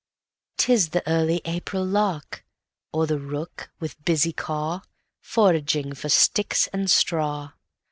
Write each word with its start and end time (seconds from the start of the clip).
'Tis 0.57 0.89
the 0.89 1.07
early 1.07 1.41
April 1.45 1.85
lark, 1.85 2.43
Or 2.91 3.05
the 3.05 3.19
rooks, 3.19 3.67
with 3.79 4.03
busy 4.03 4.33
caw, 4.33 4.81
Foraging 5.19 5.93
for 5.93 6.09
sticks 6.09 6.65
and 6.73 6.89
straw. 6.89 7.51